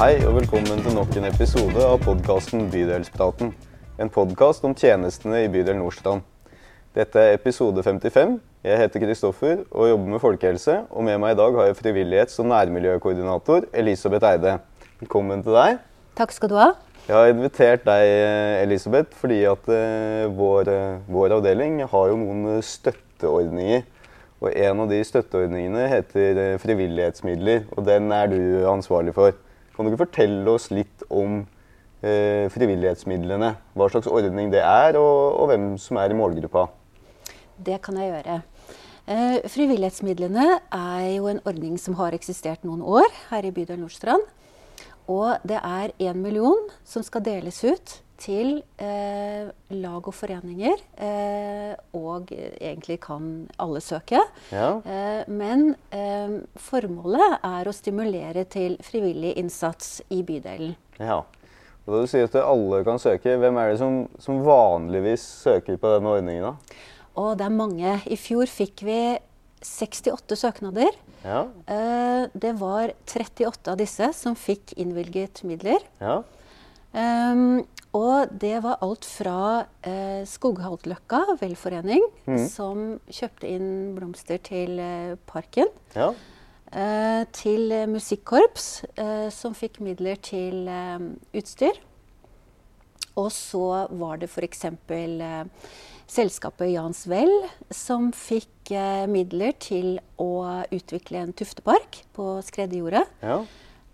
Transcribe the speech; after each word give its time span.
Hei 0.00 0.14
og 0.24 0.32
velkommen 0.32 0.78
til 0.80 0.94
nok 0.96 1.10
en 1.20 1.26
episode 1.28 1.76
av 1.84 1.98
podkasten 2.00 2.70
Bydelspraten. 2.72 3.50
En 4.00 4.08
podkast 4.08 4.62
om 4.64 4.72
tjenestene 4.72 5.42
i 5.44 5.48
bydel 5.52 5.76
Nordstrand. 5.76 6.22
Dette 6.96 7.20
er 7.20 7.34
episode 7.36 7.82
55. 7.84 8.38
Jeg 8.64 8.80
heter 8.80 9.02
Kristoffer 9.02 9.60
og 9.68 9.90
jobber 9.90 10.14
med 10.14 10.22
folkehelse. 10.22 10.78
Og 10.88 11.04
med 11.04 11.20
meg 11.20 11.34
i 11.34 11.38
dag 11.42 11.58
har 11.58 11.68
jeg 11.68 11.76
frivillighets- 11.82 12.40
og 12.40 12.48
nærmiljøkoordinator 12.48 13.66
Elisabeth 13.82 14.30
Eide. 14.30 14.54
Velkommen 15.02 15.44
til 15.44 15.58
deg. 15.58 15.76
Takk 16.16 16.32
skal 16.32 16.54
du 16.54 16.56
ha. 16.62 16.70
Jeg 17.04 17.18
har 17.18 17.34
invitert 17.34 17.84
deg, 17.84 18.14
Elisabeth, 18.62 19.12
fordi 19.20 19.42
at 19.52 19.68
eh, 19.68 20.24
vår, 20.32 20.72
eh, 20.78 21.04
vår 21.12 21.36
avdeling 21.42 21.76
har 21.84 22.08
jo 22.08 22.16
noen 22.24 22.64
støtteordninger. 22.64 23.84
Og 24.40 24.48
en 24.56 24.80
av 24.80 24.96
de 24.96 25.04
støtteordningene 25.04 25.92
heter 25.92 26.42
eh, 26.46 26.58
frivillighetsmidler, 26.64 27.68
og 27.76 27.84
den 27.92 28.08
er 28.16 28.32
du 28.32 28.40
ansvarlig 28.72 29.12
for. 29.20 29.36
Kan 29.80 29.86
du 29.88 29.94
ikke 29.94 30.02
fortelle 30.02 30.52
oss 30.52 30.66
litt 30.68 31.06
om 31.08 31.38
eh, 32.04 32.50
frivillighetsmidlene? 32.52 33.48
Hva 33.72 33.86
slags 33.88 34.10
ordning 34.12 34.50
det 34.52 34.60
er, 34.60 34.98
og, 35.00 35.38
og 35.40 35.46
hvem 35.48 35.62
som 35.80 35.96
er 35.96 36.12
i 36.12 36.18
målgruppa? 36.18 36.66
Det 37.56 37.78
kan 37.80 37.96
jeg 37.96 38.10
gjøre. 38.10 38.34
Eh, 39.08 39.38
frivillighetsmidlene 39.48 40.44
er 40.60 41.06
jo 41.14 41.30
en 41.32 41.40
ordning 41.48 41.80
som 41.80 41.96
har 41.96 42.12
eksistert 42.12 42.60
noen 42.68 42.84
år 42.84 43.08
her 43.30 43.48
i 43.48 43.54
bydel 43.56 43.80
Nordstrand. 43.80 44.28
Og 45.10 45.42
det 45.46 45.58
er 45.58 45.92
én 45.98 46.22
million 46.22 46.68
som 46.86 47.02
skal 47.06 47.24
deles 47.26 47.58
ut 47.66 47.96
til 48.20 48.60
eh, 48.82 49.48
lag 49.72 50.06
og 50.06 50.14
foreninger. 50.14 50.82
Eh, 51.00 51.72
og 51.96 52.30
egentlig 52.36 52.98
kan 53.02 53.48
alle 53.60 53.80
søke. 53.82 54.20
Ja. 54.52 54.76
Eh, 54.84 55.24
men 55.32 55.74
eh, 55.94 56.38
formålet 56.60 57.40
er 57.40 57.68
å 57.70 57.74
stimulere 57.74 58.44
til 58.52 58.76
frivillig 58.84 59.34
innsats 59.40 60.00
i 60.12 60.22
bydelen. 60.22 60.76
ja. 61.00 61.22
Og 61.88 61.94
da 61.96 62.00
du 62.04 62.10
sier 62.12 62.26
at 62.28 62.34
alle 62.36 62.82
kan 62.86 63.00
søke, 63.02 63.32
hvem 63.40 63.56
er 63.58 63.70
det 63.72 63.78
som, 63.80 64.02
som 64.20 64.42
vanligvis 64.44 65.22
søker 65.40 65.78
på 65.80 65.94
denne 65.94 66.12
ordningen? 66.12 66.44
da? 66.44 66.76
Og 67.18 67.32
det 67.40 67.46
er 67.46 67.54
mange. 67.56 67.94
I 68.04 68.18
fjor 68.20 68.46
fikk 68.46 68.84
vi 68.86 68.98
68 69.64 70.38
søknader. 70.38 70.92
Ja. 71.24 71.46
Eh, 71.66 72.28
Det 72.32 72.52
var 72.58 72.92
38 73.06 73.72
av 73.72 73.76
disse 73.78 74.12
som 74.16 74.34
fikk 74.34 74.74
innvilget 74.76 75.42
midler. 75.44 75.80
ja. 76.00 76.22
Um, 76.92 77.62
og 77.94 78.32
det 78.38 78.62
var 78.64 78.78
alt 78.82 79.04
fra 79.06 79.66
eh, 79.86 80.24
Skoghaltløkka 80.26 81.36
velforening, 81.40 82.02
som 82.50 83.00
kjøpte 83.10 83.46
inn 83.46 83.94
blomster 83.94 84.38
til 84.42 84.78
eh, 84.82 85.14
parken, 85.26 85.66
ja. 85.94 86.08
eh, 86.70 87.24
til 87.34 87.70
musikkorps, 87.90 88.84
eh, 88.96 89.28
som 89.34 89.54
fikk 89.54 89.78
midler 89.86 90.18
til 90.22 90.66
eh, 90.70 90.98
utstyr. 91.38 91.78
Og 93.18 93.30
så 93.34 93.86
var 93.90 94.18
det 94.22 94.30
f.eks. 94.30 94.64
Eh, 94.66 95.44
selskapet 96.10 96.72
Jans 96.72 97.04
Vel, 97.10 97.32
som 97.70 98.10
fikk 98.16 98.72
eh, 98.74 99.06
midler 99.10 99.54
til 99.62 99.98
å 100.20 100.62
utvikle 100.74 101.24
en 101.24 101.34
tuftepark 101.36 102.02
på 102.16 102.36
skredderjordet. 102.46 103.06
ja. 103.22 103.42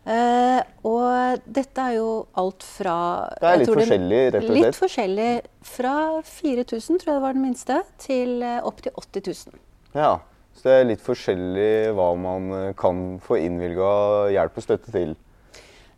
Eh, 0.07 0.61
og 0.87 1.43
dette 1.51 1.83
er 1.83 1.97
jo 1.97 2.11
alt 2.39 2.63
fra 2.63 2.95
Det 3.41 3.49
er 3.49 3.59
litt 3.59 3.67
tror 3.67 3.81
forskjellig, 3.81 4.21
rett 4.23 4.37
og 4.39 4.45
slett. 4.47 4.61
Litt 4.63 4.79
forskjellig. 4.79 5.31
Fra 5.67 5.95
4000, 6.23 7.01
tror 7.03 7.11
jeg 7.11 7.17
det 7.17 7.25
var 7.25 7.35
den 7.35 7.43
minste, 7.43 7.79
til 7.99 8.37
eh, 8.47 8.61
opp 8.63 8.85
til 8.85 8.95
80 8.95 9.25
000. 9.51 9.59
Ja, 9.99 10.13
så 10.55 10.69
det 10.69 10.77
er 10.77 10.87
litt 10.93 11.03
forskjellig 11.03 11.73
hva 11.99 12.13
man 12.23 12.47
eh, 12.55 12.69
kan 12.79 13.19
få 13.25 13.41
innvilga 13.43 13.91
hjelp 14.37 14.63
og 14.63 14.69
støtte 14.69 14.95
til. 14.95 15.17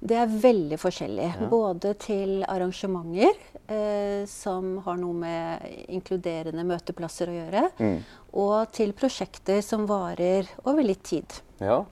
Det 0.01 0.15
er 0.15 0.31
veldig 0.31 0.77
forskjellig. 0.79 1.29
Både 1.51 1.91
til 1.99 2.45
arrangementer, 2.47 3.35
eh, 3.67 4.23
som 4.31 4.77
har 4.85 4.97
noe 5.01 5.13
med 5.19 5.65
inkluderende 5.91 6.63
møteplasser 6.65 7.29
å 7.33 7.35
gjøre, 7.35 7.65
Mm. 7.81 7.97
og 8.33 8.71
til 8.73 8.93
prosjekter 8.93 9.61
som 9.63 9.87
varer 9.87 10.47
over 10.65 10.83
litt 10.85 11.03
tid. 11.03 11.27
Ja. 11.61 11.85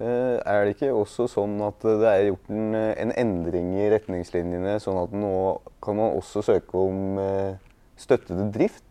Eh, 0.00 0.40
Er 0.46 0.64
det 0.64 0.76
ikke 0.78 0.94
også 0.96 1.28
sånn 1.28 1.60
at 1.60 1.78
det 1.80 2.08
er 2.08 2.30
gjort 2.30 2.48
en, 2.48 2.74
en 2.74 3.12
endring 3.12 3.74
i 3.76 3.90
retningslinjene, 3.90 4.80
sånn 4.80 5.02
at 5.02 5.12
nå 5.12 5.60
kan 5.82 5.96
man 5.96 6.16
også 6.16 6.40
søke 6.42 6.72
om 6.74 7.18
eh, 7.18 7.56
støtte 7.98 8.28
til 8.32 8.50
drift? 8.50 8.82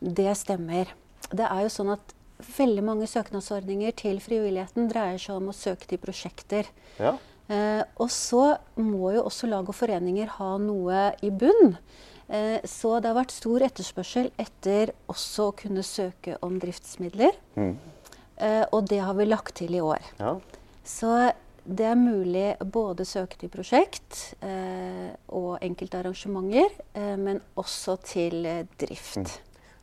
Det 0.00 0.32
stemmer. 0.36 0.86
Det 1.30 1.44
er 1.44 1.60
jo 1.62 1.68
sånn 1.68 1.92
at 1.92 2.14
veldig 2.56 2.82
mange 2.82 3.06
søknadsordninger 3.06 3.92
til 3.96 4.18
frivilligheten 4.18 4.88
dreier 4.90 5.18
seg 5.18 5.36
om 5.36 5.48
å 5.52 5.54
søke 5.54 5.86
til 5.86 5.98
prosjekter. 5.98 6.64
Ja. 6.98 7.18
Eh, 7.52 7.82
og 8.00 8.10
så 8.12 8.54
må 8.80 9.12
jo 9.14 9.26
også 9.26 9.48
lag 9.50 9.68
og 9.68 9.76
foreninger 9.76 10.30
ha 10.38 10.54
noe 10.62 11.10
i 11.24 11.30
bunn. 11.30 11.76
Eh, 12.28 12.64
så 12.64 12.96
det 13.00 13.10
har 13.10 13.18
vært 13.18 13.34
stor 13.36 13.64
etterspørsel 13.66 14.30
etter 14.40 14.94
også 15.12 15.50
å 15.50 15.56
kunne 15.58 15.84
søke 15.84 16.38
om 16.44 16.56
driftsmidler. 16.62 17.36
Mm. 17.58 17.74
Eh, 18.36 18.64
og 18.72 18.88
det 18.90 19.02
har 19.04 19.16
vi 19.18 19.28
lagt 19.28 19.56
til 19.60 19.76
i 19.76 19.82
år. 19.84 20.12
ja. 20.20 20.36
Så 20.84 21.32
det 21.64 21.86
er 21.88 21.96
mulig 21.96 22.58
både 22.60 23.06
søke 23.08 23.38
til 23.40 23.48
prosjekt 23.48 24.34
eh, 24.44 25.14
og 25.32 25.62
enkelte 25.64 26.02
arrangementer, 26.02 26.68
eh, 26.92 27.14
men 27.16 27.40
også 27.56 27.96
til 28.04 28.44
drift. 28.76 29.38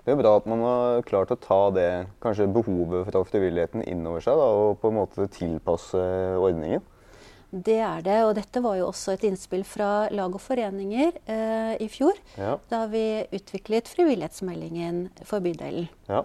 Det 0.05 0.13
er 0.13 0.19
bra 0.19 0.35
at 0.37 0.45
man 0.49 0.61
har 0.61 1.01
klart 1.05 1.33
å 1.33 1.39
ta 1.41 1.59
det 1.73 1.89
kanskje 2.21 2.49
behovet 2.53 3.09
fra 3.09 3.23
frivilligheten 3.25 3.81
innover 3.89 4.21
seg 4.21 4.37
da, 4.37 4.47
og 4.61 4.77
på 4.81 4.91
en 4.91 4.99
måte 4.99 5.25
tilpasse 5.33 6.05
ordningen. 6.37 6.85
Det 7.51 7.79
er 7.83 8.03
det, 8.05 8.17
og 8.23 8.35
dette 8.37 8.61
var 8.63 8.77
jo 8.79 8.87
også 8.87 9.17
et 9.17 9.25
innspill 9.27 9.65
fra 9.67 10.07
lag 10.15 10.31
og 10.31 10.39
foreninger 10.39 11.17
eh, 11.27 11.73
i 11.83 11.87
fjor. 11.91 12.15
Ja. 12.39 12.55
Da 12.71 12.85
vi 12.91 13.25
utviklet 13.35 13.91
frivillighetsmeldingen 13.91 15.09
for 15.27 15.43
bydelen. 15.43 15.89
Ja. 16.07 16.23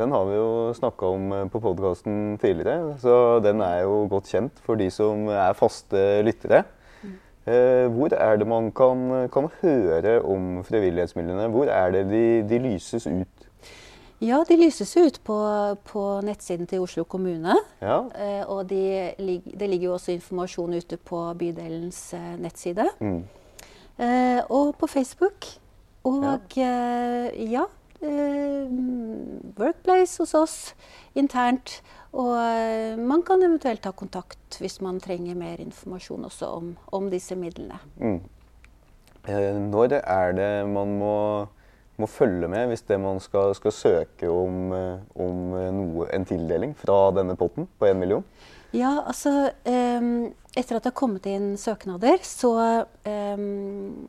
Den 0.00 0.14
har 0.16 0.24
vi 0.26 0.34
jo 0.34 0.50
snakka 0.74 1.12
om 1.14 1.30
eh, 1.36 1.46
på 1.52 1.62
podkasten 1.62 2.34
tidligere, 2.42 2.96
så 2.98 3.38
den 3.44 3.62
er 3.62 3.84
jo 3.84 4.08
godt 4.10 4.32
kjent 4.32 4.58
for 4.66 4.80
de 4.80 4.90
som 4.90 5.28
er 5.30 5.54
faste 5.58 6.02
lyttere. 6.26 6.64
Eh, 7.46 7.86
hvor 7.94 8.12
er 8.12 8.36
det 8.36 8.46
man 8.50 8.72
kan, 8.74 9.28
kan 9.32 9.46
høre 9.62 10.18
om 10.26 10.64
frivillighetsmidlene? 10.66 11.46
Hvor 11.54 11.70
er 11.70 11.94
det 11.94 12.04
de, 12.10 12.24
de 12.50 12.58
lyses 12.66 13.06
ut? 13.06 13.39
Ja, 14.20 14.42
de 14.44 14.56
lyses 14.60 14.92
ut 14.96 15.16
på, 15.24 15.36
på 15.88 16.04
nettsiden 16.24 16.68
til 16.68 16.84
Oslo 16.84 17.06
kommune. 17.08 17.54
Ja. 17.80 18.02
Eh, 18.12 18.42
og 18.44 18.66
de, 18.68 19.12
det 19.16 19.68
ligger 19.68 19.86
jo 19.86 19.94
også 19.96 20.12
informasjon 20.12 20.76
ute 20.76 20.98
på 21.00 21.22
bydelens 21.40 22.02
eh, 22.14 22.34
nettside. 22.40 22.84
Mm. 23.00 23.22
Eh, 23.96 24.40
og 24.52 24.74
på 24.76 24.86
Facebook. 24.86 25.48
Og 26.04 26.56
eh, 26.56 27.52
ja, 27.52 27.64
eh, 28.02 28.68
Workplace 29.56 30.20
hos 30.20 30.34
oss 30.34 30.56
internt. 31.14 31.80
Og 32.12 32.34
eh, 32.36 32.98
man 32.98 33.22
kan 33.22 33.42
eventuelt 33.42 33.82
ta 33.84 33.92
kontakt 33.96 34.60
hvis 34.60 34.80
man 34.84 35.00
trenger 35.00 35.38
mer 35.38 35.60
informasjon 35.62 36.28
også 36.28 36.52
om, 36.58 36.74
om 36.92 37.08
disse 37.12 37.36
midlene. 37.38 37.78
Mm. 37.96 38.20
Eh, 39.28 39.56
når 39.70 40.00
er 40.00 40.32
det 40.36 40.52
man 40.68 40.96
må, 40.98 41.16
må 42.00 42.08
følge 42.10 42.48
med 42.50 42.68
hvis 42.72 42.82
det 42.88 42.98
man 43.02 43.20
skal, 43.22 43.54
skal 43.58 43.72
søke 43.76 44.30
om, 44.32 44.72
eh, 44.76 44.98
om 45.20 45.54
eh, 45.58 45.70
noe, 45.76 46.08
en 46.16 46.24
tildeling 46.28 46.74
fra 46.80 47.10
denne 47.16 47.36
potten 47.40 47.68
på 47.78 47.90
1 47.90 47.96
million? 48.00 48.24
Ja, 48.72 49.00
altså 49.02 49.50
um, 49.66 50.28
Etter 50.54 50.76
at 50.78 50.84
det 50.84 50.90
har 50.92 50.94
kommet 50.98 51.24
inn 51.26 51.56
søknader, 51.58 52.20
så 52.26 52.50
um, 53.06 54.06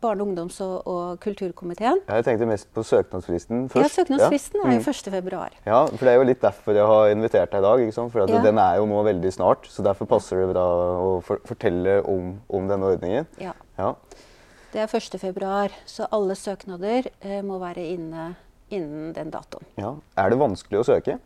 Barne-, 0.00 0.24
ungdoms- 0.24 0.60
og, 0.64 0.86
og 0.88 1.18
kulturkomiteen 1.20 2.00
Jeg 2.08 2.24
tenkte 2.24 2.48
mest 2.48 2.68
på 2.76 2.84
søknadsfristen 2.84 3.66
først. 3.72 3.84
Ja, 3.84 3.90
søknadsfristen 4.02 4.60
er 4.62 4.72
jo 4.74 4.80
Mm. 4.80 4.88
1. 4.88 5.10
februar. 5.16 5.52
Ja, 5.68 5.82
for 5.86 6.04
det 6.04 6.14
er 6.14 6.16
jo 6.20 6.26
litt 6.30 6.40
derfor 6.44 6.76
jeg 6.76 6.88
har 6.92 7.12
invitert 7.12 7.52
deg 7.52 7.60
i 7.60 7.66
dag. 7.68 7.84
ikke 7.84 7.96
sant? 7.96 8.12
For 8.12 8.24
at 8.24 8.32
Ja. 8.32 8.42
den 8.44 8.58
er 8.58 8.76
jo 8.80 8.86
nå 8.88 9.02
veldig 9.04 9.32
snart, 9.36 9.68
så 9.68 9.84
derfor 9.84 10.08
passer 10.08 10.40
det 10.40 10.50
bra 10.54 10.64
å 11.00 11.22
for 11.24 11.40
fortelle 11.44 12.00
om, 12.08 12.38
om 12.48 12.68
denne 12.72 12.92
ordningen. 12.94 13.26
Ja. 13.40 13.52
Ja. 13.78 13.94
Det 14.70 14.78
er 14.78 14.86
1. 14.86 15.18
februar, 15.18 15.72
så 15.86 16.06
alle 16.14 16.36
søknader 16.38 17.08
eh, 17.20 17.40
må 17.42 17.58
være 17.58 17.82
inne 17.90 18.28
innen 18.70 19.10
den 19.16 19.32
datoen. 19.34 19.66
ja. 19.80 19.96
Er 20.14 20.30
det 20.30 20.38
vanskelig 20.38 20.78
å 20.78 20.86
søke? 20.86 21.16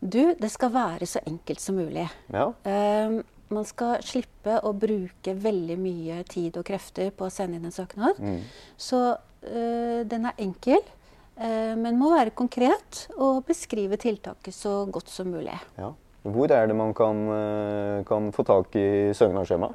Du, 0.00 0.34
det 0.38 0.50
skal 0.50 0.72
være 0.74 1.06
så 1.06 1.22
enkelt 1.26 1.62
som 1.62 1.78
mulig. 1.78 2.08
Ja. 2.34 2.48
Ehm, 2.66 3.20
man 3.54 3.66
skal 3.66 4.02
slippe 4.06 4.58
å 4.66 4.72
bruke 4.74 5.34
veldig 5.34 5.78
mye 5.78 6.20
tid 6.26 6.58
og 6.58 6.66
krefter 6.66 7.10
på 7.14 7.26
å 7.26 7.32
sende 7.32 7.58
inn 7.58 7.70
en 7.70 7.74
søknad. 7.74 8.18
Mm. 8.18 8.42
Så 8.78 9.00
eh, 9.46 10.02
den 10.10 10.26
er 10.26 10.42
enkel, 10.42 10.82
eh, 11.38 11.74
men 11.78 11.98
må 12.02 12.12
være 12.16 12.34
konkret 12.38 13.06
og 13.14 13.44
beskrive 13.46 13.98
tiltaket 13.98 14.54
så 14.54 14.80
godt 14.90 15.10
som 15.14 15.30
mulig. 15.34 15.54
ja. 15.78 15.94
Hvor 16.28 16.50
er 16.52 16.66
det 16.66 16.74
man 16.76 16.90
kan, 16.98 17.20
kan 18.04 18.26
få 18.34 18.42
tak 18.44 18.74
i 18.76 19.14
søknadsskjema? 19.16 19.70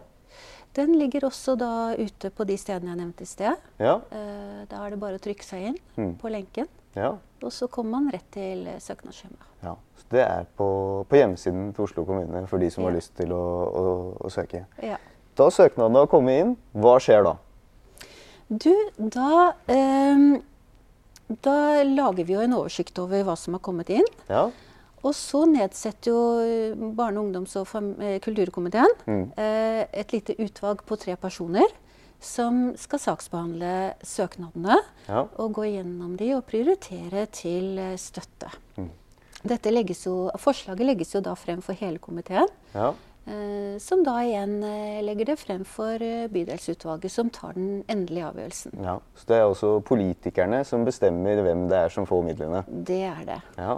Den 0.74 0.96
ligger 0.98 1.28
også 1.28 1.54
da 1.60 1.94
ute 2.00 2.32
på 2.34 2.46
de 2.50 2.56
stedene 2.58 2.90
jeg 2.96 2.98
nevnte 3.04 3.22
i 3.22 3.30
sted. 3.30 3.56
Ja. 3.80 4.00
Eh, 4.12 4.64
da 4.72 4.80
er 4.86 4.90
det 4.96 5.00
bare 5.00 5.20
å 5.20 5.22
trykke 5.22 5.46
seg 5.46 5.68
inn 5.70 5.78
Mm. 5.98 6.16
på 6.18 6.32
lenken, 6.34 6.68
Ja. 6.96 7.12
og 7.44 7.52
så 7.52 7.68
kommer 7.70 7.92
man 8.02 8.10
rett 8.12 8.32
til 8.32 8.66
eh, 8.68 8.80
søknadsskjemaet. 8.80 9.50
ja. 9.64 9.76
Så 9.98 10.06
det 10.10 10.22
er 10.26 10.46
på, 10.58 11.06
på 11.10 11.16
hjemmesiden 11.16 11.74
til 11.76 11.84
Oslo 11.86 12.04
kommune 12.06 12.48
for 12.48 12.58
de 12.60 12.70
som 12.70 12.84
har 12.84 12.92
lyst 12.94 13.14
til 13.16 13.30
å, 13.32 13.44
å, 13.70 14.18
å 14.26 14.30
søke. 14.34 14.66
Ja. 14.82 14.98
Da 15.36 15.48
søknaden 15.50 15.96
har 15.96 16.08
kommet 16.08 16.42
inn, 16.42 16.58
hva 16.74 16.98
skjer 17.02 17.24
da? 17.24 17.36
Du, 18.50 18.74
da 18.98 19.54
eh, 19.68 20.42
Da 21.44 21.84
lager 21.84 22.26
vi 22.28 22.34
jo 22.36 22.42
en 22.44 22.54
oversikt 22.54 23.00
over 23.00 23.24
hva 23.24 23.36
som 23.40 23.54
har 23.56 23.62
kommet 23.64 23.90
inn. 23.90 24.06
Ja. 24.30 24.50
Og 25.04 25.12
så 25.18 25.44
nedsetter 25.50 26.12
jo 26.14 26.20
eh, 26.40 26.76
Barne-, 26.96 27.20
ungdoms- 27.20 27.56
og 27.60 27.68
eh, 28.02 28.20
kulturkomiteen 28.24 28.94
Mm. 29.06 29.24
eh, 29.38 29.86
et 29.92 30.14
lite 30.14 30.36
utvalg 30.40 30.84
på 30.88 30.96
tre 31.00 31.16
personer 31.20 31.68
som 32.24 32.70
skal 32.80 33.00
saksbehandle 33.04 33.94
søknadene 34.08 34.78
Ja. 35.10 35.26
og 35.38 35.54
gå 35.58 35.66
gjennom 35.68 36.16
de 36.18 36.30
og 36.38 36.46
prioritere 36.48 37.26
til 37.36 37.82
støtte. 38.00 38.48
Mm. 38.78 38.90
Dette 39.44 39.72
legges 39.76 40.06
jo, 40.06 40.30
forslaget 40.40 40.86
legges 40.88 41.12
jo 41.14 41.20
da 41.20 41.34
frem 41.36 41.60
for 41.62 41.74
hele 41.76 42.00
komiteen, 42.00 42.48
ja. 42.74 42.94
eh, 43.28 43.76
som 43.84 44.06
da 44.08 44.22
igjen 44.24 44.62
legger 45.04 45.26
det 45.34 45.40
frem 45.42 45.66
for 45.68 46.00
bydelsutvalget, 46.32 47.12
som 47.12 47.30
tar 47.30 47.58
den 47.60 47.84
endelige 47.92 48.30
avgjørelsen. 48.32 48.80
ja. 48.82 49.00
Så 49.20 49.28
det 49.28 49.36
er 49.42 49.44
også 49.52 49.82
politikerne 49.84 50.64
som 50.66 50.86
bestemmer 50.88 51.44
hvem 51.44 51.68
det 51.68 51.78
er 51.78 51.90
som 51.90 52.06
får 52.08 52.24
midlene. 52.24 52.64
Det 52.88 53.02
er 53.04 53.26
det. 53.26 53.42
Ja. 53.58 53.78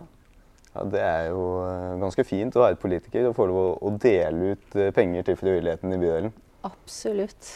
Ja 0.76 0.84
det 0.92 1.02
er 1.02 1.30
jo 1.32 1.44
eh, 1.66 1.94
ganske 2.02 2.26
fint 2.28 2.56
å 2.60 2.66
være 2.66 2.80
politiker 2.82 3.30
og 3.30 3.36
få 3.38 3.46
lov 3.48 3.78
å- 3.80 3.94
dele 4.02 4.54
ut 4.56 4.76
eh, 4.76 4.92
penger 4.96 5.24
til 5.30 5.38
frivilligheten 5.40 5.94
i 5.96 6.00
bydelen. 6.02 6.34
Absolutt. 6.68 7.52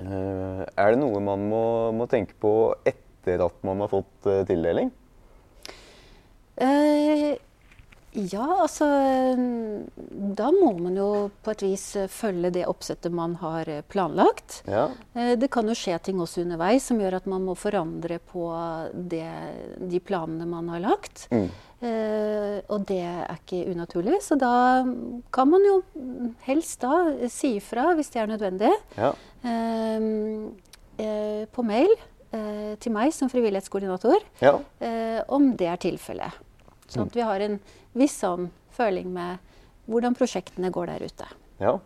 Eh, 0.00 0.64
Er 0.76 0.90
det 0.90 0.98
noe 0.98 1.20
man 1.22 1.46
må, 1.50 1.62
må 1.94 2.08
tenke 2.10 2.34
på 2.42 2.74
etter 2.88 3.44
at 3.44 3.62
man 3.62 3.80
har 3.84 3.88
fått 3.92 4.26
tildeling? 4.48 4.90
Eh, 6.56 7.36
ja, 8.12 8.44
altså 8.60 8.86
Da 10.36 10.50
må 10.52 10.72
man 10.76 10.96
jo 10.98 11.08
på 11.44 11.54
et 11.54 11.64
vis 11.64 11.84
eh, 11.96 12.10
følge 12.12 12.50
det 12.52 12.66
oppsettet 12.68 13.14
man 13.14 13.38
har 13.40 13.68
eh, 13.72 13.80
planlagt. 13.88 14.60
Ja. 14.68 14.88
Eh, 15.16 15.32
det 15.40 15.48
kan 15.54 15.68
jo 15.68 15.76
skje 15.76 15.96
ting 16.04 16.20
også 16.20 16.44
underveis 16.44 16.90
som 16.90 17.00
gjør 17.00 17.16
at 17.20 17.28
man 17.30 17.46
må 17.46 17.56
forandre 17.56 18.18
på 18.20 18.46
det, 18.92 19.24
de 19.80 20.00
planene 20.04 20.48
man 20.48 20.68
har 20.74 20.84
lagt. 20.84 21.26
Mm. 21.32 21.48
Eh, 21.82 22.58
og 22.68 22.84
det 22.90 23.00
er 23.00 23.32
ikke 23.40 23.64
unaturlig, 23.72 24.20
så 24.22 24.36
da 24.38 24.54
kan 25.34 25.50
man 25.50 25.64
jo 25.66 25.78
helst 26.46 26.84
da 26.84 27.26
si 27.32 27.56
ifra 27.58 27.94
hvis 27.96 28.12
det 28.12 28.22
er 28.22 28.34
nødvendig. 28.34 28.74
ja. 28.98 29.14
Eh, 29.42 30.10
eh, 31.02 31.44
på 31.50 31.64
mail 31.66 31.90
eh, 32.30 32.74
til 32.82 32.94
meg 32.94 33.12
som 33.16 33.30
frivillighetskoordinator 33.32 34.22
ja. 34.42 34.56
eh, 34.84 35.20
om 35.32 35.52
det 35.58 35.68
er 35.72 35.80
tilfellet. 35.82 36.40
Sånn 36.92 37.08
at 37.08 37.16
vi 37.16 37.24
har 37.24 37.44
en 37.44 37.56
viss 37.96 38.18
sånn 38.20 38.50
føling 38.76 39.08
med 39.14 39.40
hvordan 39.90 40.16
prosjektene 40.16 40.70
går 40.72 40.92
der 40.92 41.06
ute. 41.08 41.28
Ja. 41.62 41.78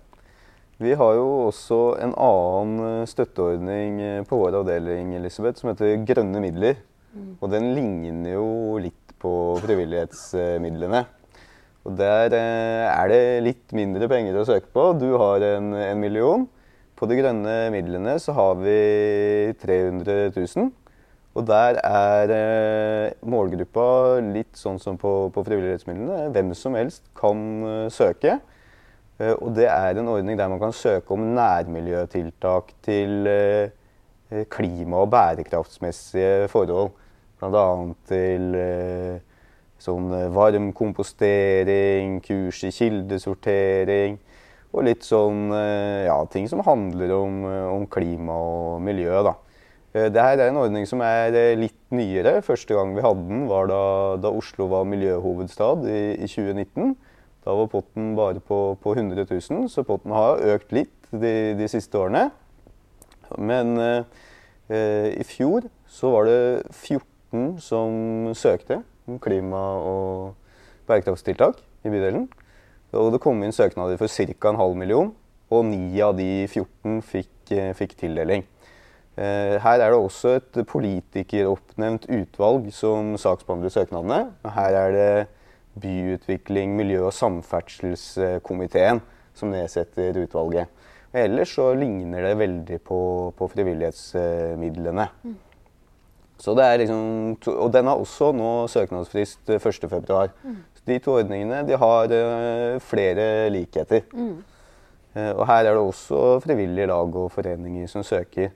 Vi 0.82 0.92
har 0.92 1.14
jo 1.16 1.28
også 1.46 1.78
en 2.04 2.12
annen 2.20 2.80
eh, 2.84 3.08
støtteordning 3.08 4.00
eh, 4.04 4.22
på 4.28 4.36
vår 4.42 4.58
avdeling 4.58 5.14
Elisabeth, 5.16 5.62
som 5.62 5.70
heter 5.72 6.02
Grønne 6.04 6.42
midler. 6.44 6.82
Og 7.40 7.48
den 7.48 7.70
ligner 7.72 8.34
jo 8.34 8.48
litt 8.82 9.14
på 9.22 9.30
frivillighetsmidlene. 9.62 11.00
Og 11.86 11.94
der 11.96 12.34
eh, 12.36 12.84
er 12.90 13.08
det 13.08 13.22
litt 13.46 13.72
mindre 13.78 14.08
penger 14.10 14.36
å 14.36 14.44
søke 14.48 14.68
på. 14.74 14.90
Du 15.00 15.14
har 15.16 15.44
en, 15.54 15.72
en 15.80 16.02
million. 16.02 16.44
På 16.96 17.08
de 17.08 17.16
grønne 17.18 17.54
midlene 17.72 18.18
så 18.20 18.34
har 18.36 18.60
vi 18.60 18.76
300 19.62 20.34
000. 20.36 20.70
Og 21.36 21.44
der 21.44 21.76
er 21.84 22.32
eh, 22.32 23.14
målgruppa 23.28 23.86
litt 24.24 24.56
sånn 24.56 24.78
som 24.80 24.96
på, 25.00 25.28
på 25.34 25.42
frivillighetsmidlene. 25.44 26.30
Hvem 26.32 26.54
som 26.56 26.76
helst 26.78 27.04
kan 27.18 27.42
eh, 27.68 27.88
søke. 27.92 28.38
Eh, 29.20 29.34
og 29.34 29.52
det 29.58 29.68
er 29.68 30.00
en 30.00 30.08
ordning 30.14 30.38
der 30.40 30.48
man 30.48 30.62
kan 30.62 30.72
søke 30.72 31.12
om 31.12 31.26
nærmiljøtiltak 31.36 32.72
til 32.86 33.28
eh, 33.28 34.46
klima- 34.52 35.04
og 35.04 35.12
bærekraftsmessige 35.12 36.48
forhold. 36.52 36.94
Bl.a. 37.36 37.68
til 38.08 38.56
eh, 38.56 39.20
sånn 39.76 40.08
eh, 40.16 40.30
varm 40.32 40.72
kurs 40.72 42.64
i 42.64 42.72
kildesortering. 42.72 44.16
Og 44.72 44.88
litt 44.88 45.04
sånn 45.06 45.52
ja, 45.54 46.16
ting 46.28 46.48
som 46.50 46.60
handler 46.66 47.12
om, 47.16 47.36
om 47.78 47.84
klima 47.88 48.34
og 48.36 48.82
miljø. 48.84 49.22
da. 49.24 49.32
Eh, 49.96 50.10
Det 50.12 50.20
her 50.22 50.38
er 50.38 50.50
en 50.50 50.60
ordning 50.60 50.84
som 50.88 51.00
er 51.00 51.32
eh, 51.32 51.56
litt 51.56 51.78
nyere. 51.94 52.42
Første 52.44 52.76
gang 52.76 52.92
vi 52.96 53.04
hadde 53.04 53.24
den 53.30 53.46
var 53.48 53.68
da, 53.70 53.82
da 54.20 54.32
Oslo 54.34 54.68
var 54.68 54.84
miljøhovedstad 54.88 55.86
i, 55.88 56.00
i 56.20 56.28
2019. 56.28 56.96
Da 57.46 57.54
var 57.54 57.70
potten 57.72 58.14
bare 58.18 58.42
på, 58.42 58.76
på 58.82 58.92
100 58.92 59.24
000, 59.30 59.68
så 59.70 59.86
potten 59.86 60.12
har 60.12 60.42
økt 60.56 60.74
litt 60.74 61.10
de, 61.12 61.54
de 61.56 61.68
siste 61.70 61.96
årene. 61.96 62.28
Men 63.38 63.76
eh, 63.80 64.24
eh, 64.68 65.12
i 65.22 65.24
fjor 65.26 65.70
så 65.88 66.10
var 66.12 66.28
det 66.28 66.40
14 66.74 67.56
som 67.62 68.34
søkte 68.36 68.82
om 69.06 69.20
klima- 69.22 69.78
og 69.80 70.34
bærekraftstiltak 70.90 71.62
i 71.86 71.92
bydelen. 71.92 72.26
Og 72.96 73.14
det 73.14 73.22
kom 73.22 73.40
inn 73.42 73.54
søknader 73.54 73.96
for 74.00 74.10
ca. 74.10 74.50
en 74.50 74.60
halv 74.60 74.76
million, 74.78 75.14
og 75.50 75.64
ni 75.68 76.00
av 76.02 76.16
de 76.18 76.46
14 76.48 77.00
fikk, 77.06 77.54
fikk 77.78 77.96
tildeling. 78.02 78.44
Eh, 79.16 79.56
Her 79.62 79.80
er 79.80 79.90
det 79.90 79.96
også 79.96 80.34
et 80.36 80.58
politikeroppnevnt 80.68 82.04
utvalg 82.12 82.68
som 82.76 83.14
saksbehandler 83.16 83.72
søknadene. 83.72 84.18
Her 84.52 84.76
er 84.82 84.90
det 84.92 85.26
byutvikling, 85.80 86.74
miljø- 86.76 87.06
og 87.06 87.14
samferdselskomiteen 87.16 89.00
som 89.36 89.52
nedsetter 89.52 90.16
utvalget. 90.20 90.68
Ellers 91.16 91.54
så 91.56 91.70
ligner 91.74 92.26
det 92.26 92.34
veldig 92.38 92.78
på, 92.84 93.00
på 93.38 93.48
frivillighetsmidlene. 93.54 95.08
Så 96.36 96.52
det 96.52 96.64
er 96.66 96.82
liksom, 96.82 97.38
og 97.48 97.72
den 97.72 97.88
har 97.88 97.96
også 97.96 98.28
nå 98.36 98.50
søknadsfrist 98.68 99.48
eh, 99.48 99.56
1.2. 99.56 100.28
Mm. 100.44 100.58
de 100.86 100.98
to 101.02 101.16
ordningene 101.16 101.62
de 101.66 101.80
har 101.80 102.12
eh, 102.12 102.76
flere 102.84 103.48
likheter. 103.50 104.04
Mm. 104.12 104.44
Og 105.16 105.46
her 105.48 105.64
er 105.64 105.72
det 105.72 105.80
også 105.80 106.40
frivillige 106.44 106.90
lag 106.90 107.14
og 107.16 107.30
foreninger 107.32 107.86
som 107.88 108.02
søker. 108.04 108.50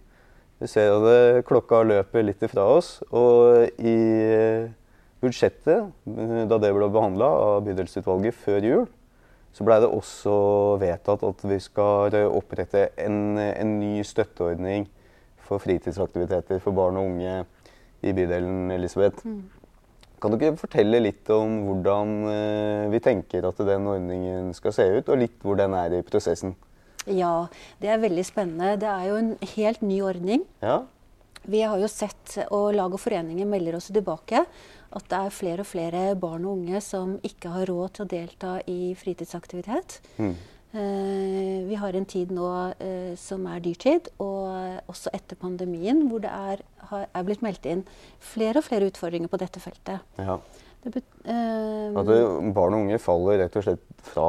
Vi 0.61 0.69
ser 0.69 0.93
at 0.93 1.03
det- 1.07 1.45
klokka 1.49 1.83
løper 1.83 2.25
litt 2.25 2.43
ifra 2.43 2.67
oss. 2.77 3.03
Og 3.13 3.71
i 3.79 3.97
eh, 4.21 4.69
budsjettet, 5.23 5.93
eh, 6.07 6.45
da 6.47 6.59
det 6.59 6.73
ble 6.77 6.89
behandla 6.89 7.25
av 7.25 7.65
bydelsutvalget 7.65 8.35
før 8.35 8.61
jul, 8.63 8.89
så 9.53 9.65
blei 9.65 9.81
det 9.81 9.91
også 9.91 10.79
vedtatt 10.79 11.25
at 11.27 11.43
vi 11.43 11.59
skal 11.59 12.15
opprette 12.29 12.91
en, 12.99 13.39
en 13.39 13.81
ny 13.81 14.03
støtteordning 14.07 14.87
for 15.39 15.59
fritidsaktiviteter 15.59 16.61
for 16.63 16.77
barn 16.77 16.97
og 17.01 17.09
unge 17.11 17.41
i 18.03 18.13
bydelen 18.13 18.71
Elisabeth. 18.71 19.25
Kan 20.21 20.31
du 20.31 20.37
ikke 20.37 20.61
fortelle 20.61 21.01
litt 21.01 21.29
om 21.33 21.63
hvordan 21.65 22.11
eh, 22.29 22.89
vi 22.93 23.01
tenker 23.01 23.49
at 23.49 23.61
den 23.65 23.89
ordningen 23.89 24.53
skal 24.55 24.75
se 24.77 24.85
ut, 24.99 25.09
og 25.09 25.23
litt 25.23 25.41
hvor 25.43 25.57
den 25.57 25.73
er 25.75 25.97
i 25.97 26.03
prosessen? 26.05 26.55
Ja, 27.09 27.49
det 27.81 27.89
er 27.89 28.03
veldig 28.03 28.25
spennende. 28.29 28.75
Det 28.81 28.89
er 28.91 29.07
jo 29.09 29.19
en 29.21 29.31
helt 29.55 29.83
ny 29.83 30.01
ordning. 30.05 30.45
Ja, 30.61 30.83
Vi 31.43 31.63
har 31.65 31.79
jo 31.81 31.89
sett, 31.89 32.35
og 32.53 32.75
lag 32.77 32.93
og 32.93 33.01
foreninger 33.01 33.47
melder 33.49 33.79
også 33.79 33.95
tilbake, 33.97 34.43
at 34.93 35.07
det 35.09 35.19
er 35.19 35.33
flere 35.33 35.65
og 35.65 35.67
flere 35.71 36.15
barn 36.15 36.45
og 36.45 36.59
unge 36.59 36.83
som 36.85 37.15
ikke 37.25 37.49
har 37.55 37.71
råd 37.71 37.95
til 37.97 38.05
å 38.05 38.11
delta 38.11 38.51
i 38.69 38.93
fritidsaktivitet. 38.95 40.01
Mm. 40.19 40.35
Eh, 40.71 41.65
vi 41.67 41.75
har 41.81 41.97
en 41.97 42.05
tid 42.07 42.31
nå 42.31 42.47
eh, 42.79 43.17
som 43.19 43.47
er 43.51 43.63
dyrtid, 43.65 44.13
og 44.21 44.85
også 44.93 45.11
etter 45.17 45.41
pandemien, 45.41 46.05
hvor 46.11 46.21
det 46.23 46.31
er, 46.31 46.63
har, 46.93 47.09
er 47.09 47.27
blitt 47.27 47.43
meldt 47.43 47.67
inn 47.67 47.87
flere 48.21 48.61
og 48.61 48.69
flere 48.69 48.91
utfordringer 48.93 49.33
på 49.33 49.41
dette 49.41 49.63
feltet. 49.63 50.05
ja. 50.21 50.39
Det 50.81 51.03
eh, 51.29 51.91
At 51.93 52.07
det, 52.09 52.21
barn 52.57 52.73
og 52.73 52.87
unge 52.87 52.99
faller 53.03 53.43
rett 53.43 53.57
og 53.59 53.67
slett 53.67 53.83
fra 54.01 54.29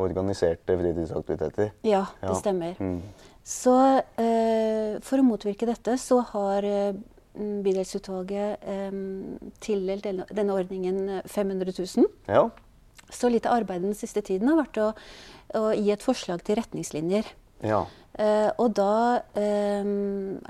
organiserte 0.00 0.76
fritidsaktiviteter. 0.80 1.72
ja, 1.86 2.06
det 2.22 2.36
stemmer. 2.40 2.80
Mm. 2.80 3.00
Så 3.46 3.74
eh, 4.20 4.98
for 5.04 5.20
å 5.20 5.26
motvirke 5.26 5.68
dette, 5.68 5.96
så 5.98 6.20
har 6.32 6.66
eh, 6.66 6.98
bydelsutvalget 7.34 8.66
eh, 8.68 8.98
tildelt 9.64 10.04
denne, 10.06 10.52
ordningen 10.54 11.00
eh, 11.20 11.22
500 11.30 11.72
000. 11.78 12.10
Ja. 12.28 12.48
Så 13.10 13.30
litt 13.32 13.48
av 13.48 13.58
arbeidet 13.58 13.88
den 13.88 13.98
siste 13.98 14.22
tiden 14.22 14.52
har 14.52 14.60
vært 14.60 14.78
å, 14.82 14.90
å 15.58 15.64
gi 15.74 15.90
et 15.90 16.04
forslag 16.04 16.44
til 16.46 16.60
retningslinjer. 16.60 17.32
ja. 17.66 17.86
Eh, 18.18 18.50
og 18.58 18.72
da 18.74 19.22
eh, 19.38 19.86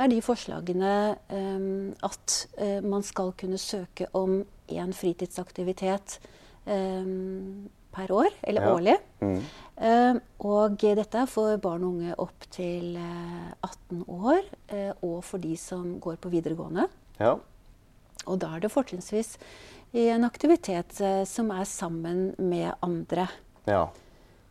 er 0.00 0.08
de 0.08 0.20
forslagene 0.24 0.92
eh, 1.28 1.66
at 2.08 2.36
eh, 2.56 2.78
man 2.80 3.04
skal 3.04 3.34
kunne 3.38 3.60
søke 3.60 4.08
om 4.16 4.38
én 4.72 4.94
fritidsaktivitet 4.96 6.16
eh, 6.64 7.04
per 7.92 8.12
år, 8.14 8.28
eller 8.42 8.62
Ja. 8.62 8.74
årlig. 8.74 8.96
Mm. 9.20 9.42
Uh, 9.80 10.20
og 10.40 10.76
dette 10.78 11.18
er 11.22 11.26
for 11.26 11.56
barn 11.56 11.84
og 11.84 11.94
unge 11.94 12.14
opp 12.18 12.46
til 12.50 12.98
18 13.64 14.04
år, 14.08 14.42
og 15.02 15.24
for 15.24 15.38
de 15.38 15.56
som 15.56 15.98
går 16.00 16.16
på 16.20 16.28
videregående. 16.30 16.88
Ja. 17.18 17.36
Og 18.26 18.38
da 18.38 18.54
er 18.56 18.60
det 18.60 18.70
fortrinnsvis 18.70 19.38
i 19.96 20.08
en 20.12 20.24
aktivitet 20.24 21.00
som 21.26 21.50
er 21.50 21.64
sammen 21.64 22.34
med 22.38 22.74
andre. 22.82 23.28
Ja. 23.66 23.88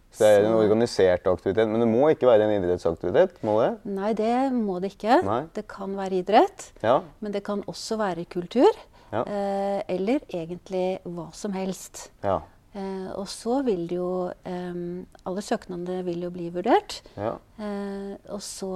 Så 0.10 0.26
det 0.26 0.30
er 0.40 0.48
en 0.48 0.58
organisert 0.58 1.28
aktivitet. 1.30 1.70
Men 1.70 1.84
det 1.84 1.90
må 1.90 2.08
ikke 2.10 2.30
være 2.30 2.48
en 2.48 2.56
idrettsaktivitet? 2.58 3.38
må 3.46 3.60
det? 3.62 3.72
Nei, 3.86 4.14
det 4.18 4.36
må 4.56 4.80
det 4.82 4.96
ikke. 4.96 5.20
Nei. 5.26 5.42
Det 5.54 5.68
kan 5.70 5.94
være 5.98 6.24
idrett. 6.24 6.72
Ja. 6.82 7.00
Men 7.22 7.36
det 7.36 7.44
kan 7.46 7.62
også 7.70 8.00
være 8.02 8.26
kultur. 8.26 8.70
Ja. 9.14 9.22
Eh, 9.26 9.82
eller 9.90 10.26
egentlig 10.30 11.00
hva 11.06 11.30
som 11.34 11.54
helst. 11.54 12.10
Ja. 12.26 12.40
Eh, 12.78 13.10
og 13.18 13.26
så 13.32 13.60
vil 13.66 13.88
det 13.90 13.98
jo 13.98 14.30
eh, 14.30 14.82
Alle 15.26 15.42
søknadene 15.42 16.04
vil 16.06 16.28
jo 16.28 16.34
bli 16.34 16.50
vurdert. 16.54 17.00
Ja. 17.18 17.38
Eh, 17.58 18.14
og 18.30 18.44
så, 18.46 18.74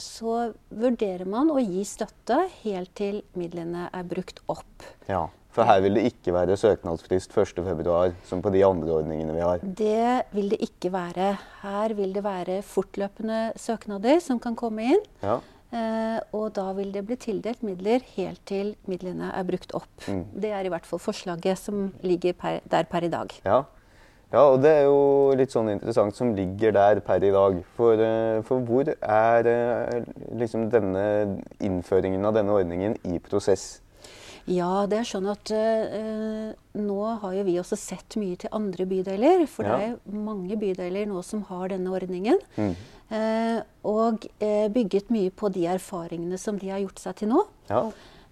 så 0.00 0.36
vurderer 0.68 1.28
man 1.28 1.52
å 1.52 1.60
gi 1.60 1.84
støtte 1.88 2.46
helt 2.62 2.94
til 2.98 3.22
midlene 3.38 3.90
er 3.92 4.08
brukt 4.08 4.44
opp. 4.48 4.88
ja. 5.10 5.26
For 5.58 5.66
her 5.66 5.80
vil 5.82 5.96
det 5.96 6.04
ikke 6.12 6.30
være 6.36 6.54
søknadsfrist 6.60 7.32
1.2, 7.34 7.94
som 8.28 8.42
på 8.44 8.50
de 8.54 8.60
andre 8.62 8.92
ordningene 9.00 9.32
vi 9.34 9.42
har. 9.42 9.62
Det 9.64 10.28
vil 10.36 10.52
det 10.52 10.58
ikke 10.62 10.92
være. 10.94 11.32
Her 11.64 11.94
vil 11.98 12.12
det 12.14 12.22
være 12.22 12.60
fortløpende 12.62 13.40
søknader 13.58 14.20
som 14.22 14.38
kan 14.38 14.54
komme 14.54 14.84
inn. 14.92 15.02
Ja. 15.24 15.40
Eh, 15.68 16.20
og 16.32 16.54
da 16.56 16.70
vil 16.78 16.92
det 16.94 17.02
bli 17.04 17.16
tildelt 17.20 17.64
midler 17.66 18.04
helt 18.14 18.40
til 18.48 18.70
midlene 18.88 19.28
er 19.36 19.44
brukt 19.48 19.74
opp. 19.76 19.90
Mm. 20.08 20.22
Det 20.40 20.52
er 20.56 20.64
i 20.64 20.70
hvert 20.72 20.86
fall 20.88 21.02
forslaget 21.02 21.60
som 21.60 21.90
ligger 22.00 22.36
per, 22.38 22.62
der 22.64 22.88
per 22.88 23.04
i 23.04 23.10
dag. 23.12 23.34
Ja. 23.44 23.58
ja, 24.32 24.44
og 24.46 24.62
det 24.64 24.72
er 24.78 24.86
jo 24.88 25.34
litt 25.36 25.52
sånn 25.52 25.68
interessant 25.74 26.16
som 26.16 26.32
ligger 26.36 26.72
der 26.72 27.02
per 27.04 27.24
i 27.24 27.32
dag. 27.34 27.60
For, 27.76 28.00
eh, 28.00 28.38
for 28.48 28.64
hvor 28.64 28.88
er 28.96 29.50
eh, 29.52 30.08
liksom 30.40 30.70
denne 30.72 31.04
innføringen 31.60 32.24
av 32.24 32.40
denne 32.40 32.56
ordningen 32.56 32.96
i 33.04 33.20
prosess? 33.20 33.82
Ja, 34.48 34.86
det 34.88 35.02
er 35.02 35.08
sånn 35.08 35.26
at 35.28 35.50
eh, 35.52 36.52
nå 36.80 36.98
har 37.22 37.34
jo 37.36 37.42
vi 37.44 37.56
også 37.60 37.76
sett 37.78 38.16
mye 38.20 38.38
til 38.40 38.52
andre 38.56 38.86
bydeler. 38.88 39.44
For 39.50 39.66
Ja. 39.68 39.76
det 39.76 39.88
er 39.90 40.20
mange 40.24 40.56
bydeler 40.56 41.06
nå 41.10 41.22
som 41.26 41.42
har 41.50 41.68
denne 41.68 41.92
ordningen. 41.92 42.38
Mm. 42.56 42.74
Eh, 43.10 43.58
og 43.88 44.24
eh, 44.40 44.68
bygget 44.72 45.10
mye 45.12 45.30
på 45.32 45.50
de 45.52 45.66
erfaringene 45.68 46.38
som 46.40 46.58
de 46.60 46.68
har 46.72 46.80
gjort 46.80 46.98
seg 47.02 47.16
til 47.22 47.28
nå. 47.34 47.44
Ja. 47.68 47.84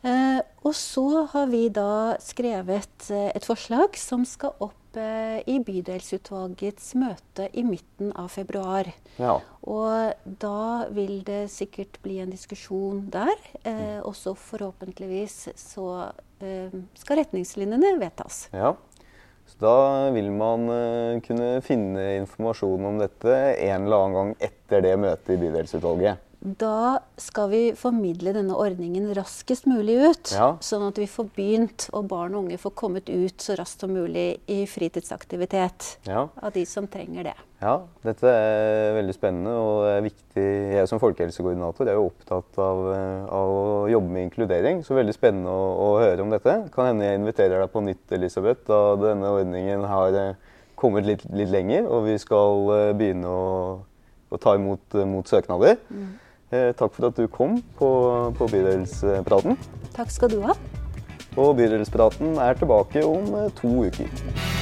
Eh, 0.07 0.41
og 0.63 0.75
så 0.79 1.25
har 1.33 1.49
vi 1.51 1.67
da 1.75 2.17
skrevet 2.23 3.09
eh, 3.11 3.31
et 3.35 3.47
forslag 3.47 3.97
som 3.99 4.23
skal 4.29 4.55
opp 4.63 4.99
eh, 5.01 5.41
i 5.51 5.59
bydelsutvalgets 5.67 6.93
møte 7.01 7.49
i 7.59 7.65
midten 7.67 8.13
av 8.15 8.31
februar. 8.35 8.93
ja. 9.19 9.39
Og 9.67 10.37
da 10.39 10.87
vil 10.95 11.25
det 11.27 11.49
sikkert 11.51 11.99
bli 12.05 12.21
en 12.23 12.31
diskusjon 12.31 13.09
der. 13.11 13.35
Eh, 13.67 13.99
og 13.99 14.15
så 14.15 14.37
forhåpentligvis 14.39 15.49
så 15.59 15.89
eh, 16.39 16.77
skal 16.95 17.25
retningslinjene 17.25 17.97
vedtas. 17.99 18.45
Ja. 18.55 18.77
Så 19.47 19.59
da 19.63 20.11
vil 20.15 20.31
man 20.35 20.71
eh, 20.71 21.19
kunne 21.27 21.51
finne 21.67 22.07
informasjon 22.21 22.87
om 22.93 23.03
dette 23.03 23.35
en 23.35 23.89
eller 23.89 24.05
annen 24.05 24.17
gang 24.21 24.33
etter 24.51 24.87
det 24.87 24.95
møtet 25.03 25.35
i 25.35 25.41
bydelsutvalget. 25.43 26.23
Da 26.47 27.01
skal 27.19 27.49
vi 27.51 27.61
formidle 27.75 28.31
denne 28.37 28.55
ordningen 28.55 29.09
raskest 29.17 29.65
mulig 29.67 29.97
ut. 29.99 30.31
Ja. 30.31 30.53
Sånn 30.63 30.85
at 30.87 30.99
vi 31.01 31.09
får 31.11 31.31
begynt 31.35 31.87
og 31.91 32.07
barn 32.13 32.37
og 32.37 32.45
unge 32.45 32.59
får 32.63 32.75
kommet 32.79 33.11
ut 33.11 33.43
så 33.43 33.57
raskt 33.59 33.83
som 33.83 33.91
mulig 33.91 34.37
i 34.47 34.61
fritidsaktivitet. 34.71 35.89
Ja. 36.07 36.29
Av 36.39 36.55
de 36.55 36.63
som 36.71 36.87
trenger 36.87 37.33
det. 37.33 37.35
Ja, 37.59 37.81
dette 38.05 38.31
er 38.31 38.95
veldig 39.01 39.17
spennende 39.17 39.55
og 39.59 40.05
viktig. 40.05 40.45
Jeg 40.77 40.91
som 40.91 41.01
folkehelsekoordinator 41.03 41.91
er 41.91 41.99
jo 41.99 42.11
opptatt 42.13 42.61
av, 42.63 42.83
av 43.27 43.55
å 43.57 43.65
jobbe 43.91 44.13
med 44.13 44.29
inkludering, 44.29 44.85
så 44.87 44.95
veldig 44.95 45.17
spennende 45.17 45.51
å, 45.51 45.65
å 45.83 45.89
høre 46.05 46.23
om 46.23 46.31
dette. 46.31 46.55
Kan 46.77 46.93
hende 46.93 47.09
jeg 47.09 47.23
inviterer 47.23 47.65
deg 47.65 47.73
på 47.73 47.83
nytt, 47.89 48.05
Elisabeth, 48.15 48.69
da 48.71 48.93
denne 49.01 49.33
ordningen 49.41 49.89
har 49.91 50.21
eh, 50.21 50.55
kommet 50.79 51.09
litt, 51.09 51.25
litt 51.35 51.51
lenger 51.51 51.89
og 51.89 52.07
vi 52.07 52.15
skal 52.23 52.71
eh, 52.77 52.93
begynne 52.95 53.33
å, 53.33 53.51
å 54.31 54.41
ta 54.43 54.55
imot 54.61 54.95
eh, 55.01 55.09
mot 55.09 55.27
søknader. 55.27 55.81
Eh, 55.91 56.07
takk 56.51 56.95
for 56.95 57.09
at 57.09 57.17
du 57.19 57.27
kom 57.27 57.59
på, 57.79 57.91
på 58.39 58.49
Bydelspraten. 58.53 59.57
Takk 59.97 60.13
skal 60.15 60.31
du 60.31 60.41
ha. 60.47 60.55
Og 61.37 61.57
Bydelspraten 61.57 62.39
er 62.41 62.57
tilbake 62.57 63.05
om 63.05 63.35
eh, 63.35 63.51
to 63.59 63.73
uker. 63.89 64.56